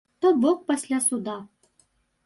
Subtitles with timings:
[0.21, 1.37] То бок пасля суда.